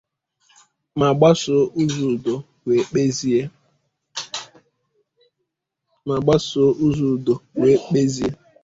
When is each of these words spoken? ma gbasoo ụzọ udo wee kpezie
ma 6.11 6.17
gbasoo 6.25 6.75
ụzọ 6.81 7.05
udo 7.15 7.33
wee 7.55 7.75
kpezie 7.83 8.29